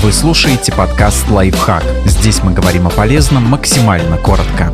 Вы 0.00 0.12
слушаете 0.12 0.72
подкаст 0.72 1.28
«Лайфхак». 1.28 1.82
Здесь 2.04 2.44
мы 2.44 2.52
говорим 2.52 2.86
о 2.86 2.90
полезном 2.90 3.42
максимально 3.42 4.16
коротко. 4.16 4.72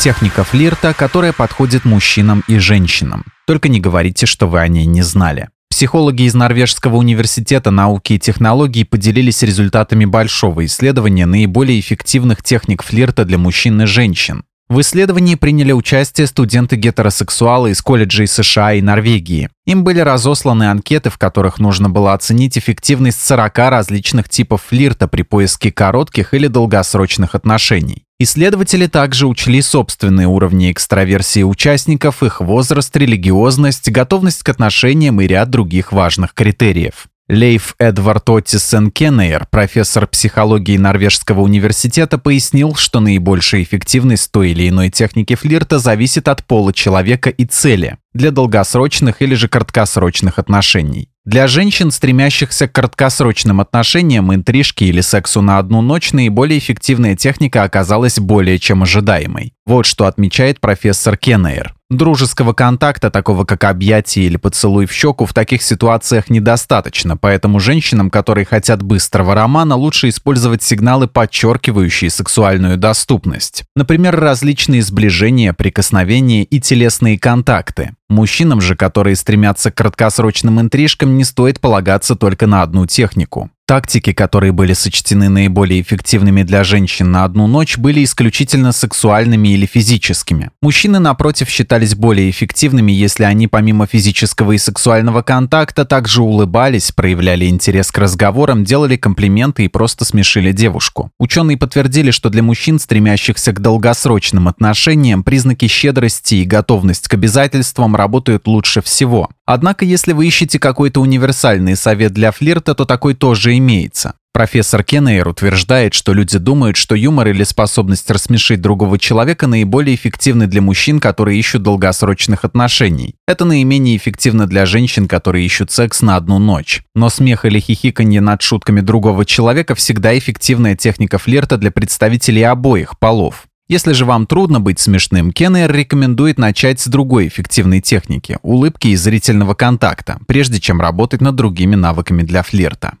Техника 0.00 0.42
флирта, 0.42 0.94
которая 0.94 1.34
подходит 1.34 1.84
мужчинам 1.84 2.42
и 2.48 2.56
женщинам. 2.56 3.26
Только 3.46 3.68
не 3.68 3.78
говорите, 3.78 4.24
что 4.24 4.46
вы 4.46 4.60
о 4.60 4.68
ней 4.68 4.86
не 4.86 5.02
знали. 5.02 5.50
Психологи 5.68 6.22
из 6.22 6.34
Норвежского 6.34 6.96
университета 6.96 7.70
науки 7.70 8.14
и 8.14 8.18
технологий 8.18 8.84
поделились 8.84 9.42
результатами 9.42 10.06
большого 10.06 10.64
исследования 10.64 11.26
наиболее 11.26 11.78
эффективных 11.78 12.42
техник 12.42 12.82
флирта 12.82 13.26
для 13.26 13.36
мужчин 13.36 13.82
и 13.82 13.84
женщин. 13.84 14.44
В 14.68 14.82
исследовании 14.82 15.34
приняли 15.34 15.72
участие 15.72 16.26
студенты-гетеросексуалы 16.26 17.70
из 17.70 17.80
колледжей 17.80 18.26
США 18.26 18.74
и 18.74 18.82
Норвегии. 18.82 19.48
Им 19.64 19.82
были 19.82 20.00
разосланы 20.00 20.70
анкеты, 20.70 21.08
в 21.08 21.16
которых 21.16 21.58
нужно 21.58 21.88
было 21.88 22.12
оценить 22.12 22.58
эффективность 22.58 23.24
40 23.24 23.56
различных 23.70 24.28
типов 24.28 24.62
флирта 24.62 25.08
при 25.08 25.22
поиске 25.22 25.72
коротких 25.72 26.34
или 26.34 26.48
долгосрочных 26.48 27.34
отношений. 27.34 28.04
Исследователи 28.20 28.88
также 28.88 29.26
учли 29.26 29.62
собственные 29.62 30.26
уровни 30.26 30.70
экстраверсии 30.70 31.44
участников, 31.44 32.22
их 32.22 32.42
возраст, 32.42 32.94
религиозность, 32.94 33.90
готовность 33.90 34.42
к 34.42 34.48
отношениям 34.50 35.18
и 35.22 35.26
ряд 35.26 35.48
других 35.48 35.92
важных 35.92 36.34
критериев. 36.34 37.06
Лейф 37.30 37.74
Эдвард 37.78 38.30
Оттисен 38.30 38.90
Кеннейр, 38.90 39.46
профессор 39.50 40.06
психологии 40.06 40.78
Норвежского 40.78 41.42
университета, 41.42 42.16
пояснил, 42.16 42.74
что 42.74 43.00
наибольшая 43.00 43.62
эффективность 43.62 44.32
той 44.32 44.52
или 44.52 44.70
иной 44.70 44.88
техники 44.88 45.34
флирта 45.34 45.78
зависит 45.78 46.26
от 46.26 46.42
пола 46.46 46.72
человека 46.72 47.28
и 47.28 47.44
цели 47.44 47.98
для 48.14 48.30
долгосрочных 48.30 49.20
или 49.20 49.34
же 49.34 49.46
краткосрочных 49.46 50.38
отношений. 50.38 51.10
Для 51.26 51.48
женщин, 51.48 51.90
стремящихся 51.90 52.66
к 52.66 52.72
краткосрочным 52.72 53.60
отношениям, 53.60 54.34
интрижке 54.34 54.86
или 54.86 55.02
сексу 55.02 55.42
на 55.42 55.58
одну 55.58 55.82
ночь, 55.82 56.12
наиболее 56.12 56.58
эффективная 56.58 57.14
техника 57.14 57.62
оказалась 57.62 58.18
более 58.18 58.58
чем 58.58 58.82
ожидаемой. 58.82 59.52
Вот 59.66 59.84
что 59.84 60.06
отмечает 60.06 60.60
профессор 60.60 61.18
Кеннейр. 61.18 61.74
Дружеского 61.90 62.52
контакта, 62.52 63.10
такого 63.10 63.46
как 63.46 63.64
объятие 63.64 64.26
или 64.26 64.36
поцелуй 64.36 64.84
в 64.84 64.92
щеку, 64.92 65.24
в 65.24 65.32
таких 65.32 65.62
ситуациях 65.62 66.28
недостаточно, 66.28 67.16
поэтому 67.16 67.60
женщинам, 67.60 68.10
которые 68.10 68.44
хотят 68.44 68.82
быстрого 68.82 69.34
романа, 69.34 69.74
лучше 69.74 70.10
использовать 70.10 70.62
сигналы, 70.62 71.08
подчеркивающие 71.08 72.10
сексуальную 72.10 72.76
доступность. 72.76 73.64
Например, 73.74 74.14
различные 74.14 74.82
сближения, 74.82 75.54
прикосновения 75.54 76.44
и 76.44 76.60
телесные 76.60 77.18
контакты. 77.18 77.94
Мужчинам 78.10 78.60
же, 78.60 78.76
которые 78.76 79.16
стремятся 79.16 79.70
к 79.70 79.76
краткосрочным 79.76 80.60
интрижкам, 80.60 81.16
не 81.16 81.24
стоит 81.24 81.58
полагаться 81.58 82.16
только 82.16 82.46
на 82.46 82.60
одну 82.60 82.84
технику. 82.84 83.50
Тактики, 83.68 84.14
которые 84.14 84.52
были 84.52 84.72
сочтены 84.72 85.28
наиболее 85.28 85.82
эффективными 85.82 86.42
для 86.42 86.64
женщин 86.64 87.10
на 87.10 87.24
одну 87.24 87.46
ночь, 87.46 87.76
были 87.76 88.02
исключительно 88.02 88.72
сексуальными 88.72 89.48
или 89.48 89.66
физическими. 89.66 90.50
Мужчины, 90.62 91.00
напротив, 91.00 91.50
считались 91.50 91.94
более 91.94 92.30
эффективными, 92.30 92.92
если 92.92 93.24
они 93.24 93.46
помимо 93.46 93.86
физического 93.86 94.52
и 94.52 94.58
сексуального 94.58 95.20
контакта 95.20 95.84
также 95.84 96.22
улыбались, 96.22 96.92
проявляли 96.92 97.44
интерес 97.44 97.92
к 97.92 97.98
разговорам, 97.98 98.64
делали 98.64 98.96
комплименты 98.96 99.66
и 99.66 99.68
просто 99.68 100.06
смешили 100.06 100.52
девушку. 100.52 101.10
Ученые 101.18 101.58
подтвердили, 101.58 102.10
что 102.10 102.30
для 102.30 102.42
мужчин, 102.42 102.78
стремящихся 102.78 103.52
к 103.52 103.60
долгосрочным 103.60 104.48
отношениям, 104.48 105.22
признаки 105.22 105.66
щедрости 105.66 106.36
и 106.36 106.46
готовность 106.46 107.06
к 107.06 107.12
обязательствам 107.12 107.96
работают 107.96 108.46
лучше 108.46 108.80
всего. 108.80 109.28
Однако, 109.50 109.86
если 109.86 110.12
вы 110.12 110.26
ищете 110.26 110.58
какой-то 110.58 111.00
универсальный 111.00 111.74
совет 111.74 112.12
для 112.12 112.32
флирта, 112.32 112.74
то 112.74 112.84
такой 112.84 113.14
тоже 113.14 113.56
имеется. 113.56 114.12
Профессор 114.34 114.84
Кеннейр 114.84 115.26
утверждает, 115.26 115.94
что 115.94 116.12
люди 116.12 116.36
думают, 116.36 116.76
что 116.76 116.94
юмор 116.94 117.28
или 117.28 117.44
способность 117.44 118.10
рассмешить 118.10 118.60
другого 118.60 118.98
человека 118.98 119.46
наиболее 119.46 119.96
эффективны 119.96 120.48
для 120.48 120.60
мужчин, 120.60 121.00
которые 121.00 121.38
ищут 121.38 121.62
долгосрочных 121.62 122.44
отношений. 122.44 123.14
Это 123.26 123.46
наименее 123.46 123.96
эффективно 123.96 124.46
для 124.46 124.66
женщин, 124.66 125.08
которые 125.08 125.46
ищут 125.46 125.70
секс 125.70 126.02
на 126.02 126.16
одну 126.16 126.38
ночь. 126.38 126.82
Но 126.94 127.08
смех 127.08 127.46
или 127.46 127.58
хихиканье 127.58 128.20
над 128.20 128.42
шутками 128.42 128.82
другого 128.82 129.24
человека 129.24 129.74
всегда 129.74 130.16
эффективная 130.18 130.76
техника 130.76 131.16
флирта 131.16 131.56
для 131.56 131.70
представителей 131.70 132.42
обоих 132.42 132.98
полов. 132.98 133.46
Если 133.68 133.92
же 133.92 134.06
вам 134.06 134.26
трудно 134.26 134.60
быть 134.60 134.78
смешным, 134.78 135.30
Кеннер 135.30 135.70
рекомендует 135.70 136.38
начать 136.38 136.80
с 136.80 136.86
другой 136.86 137.28
эффективной 137.28 137.82
техники– 137.82 138.38
улыбки 138.42 138.88
и 138.88 138.96
зрительного 138.96 139.52
контакта, 139.52 140.18
прежде 140.26 140.58
чем 140.58 140.80
работать 140.80 141.20
над 141.20 141.36
другими 141.36 141.74
навыками 141.74 142.22
для 142.22 142.42
флирта. 142.42 142.94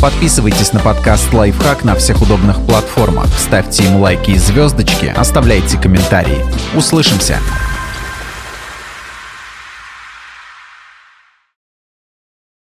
Подписывайтесь 0.00 0.72
на 0.72 0.80
подкаст 0.80 1.32
«Лайфхак» 1.32 1.84
на 1.84 1.94
всех 1.94 2.22
удобных 2.22 2.56
платформах, 2.66 3.28
ставьте 3.38 3.84
ему 3.84 4.00
лайки 4.00 4.32
и 4.32 4.36
звездочки, 4.36 5.06
оставляйте 5.16 5.78
комментарии. 5.78 6.44
Услышимся! 6.76 7.38